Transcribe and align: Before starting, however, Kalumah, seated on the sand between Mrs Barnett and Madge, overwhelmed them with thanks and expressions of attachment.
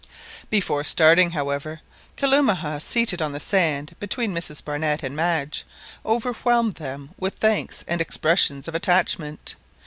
Before 0.49 0.83
starting, 0.83 1.29
however, 1.29 1.81
Kalumah, 2.17 2.81
seated 2.81 3.21
on 3.21 3.33
the 3.33 3.39
sand 3.39 3.95
between 3.99 4.33
Mrs 4.33 4.65
Barnett 4.65 5.03
and 5.03 5.15
Madge, 5.15 5.63
overwhelmed 6.03 6.77
them 6.77 7.11
with 7.19 7.35
thanks 7.35 7.85
and 7.87 8.01
expressions 8.01 8.67
of 8.67 8.73
attachment. 8.73 9.53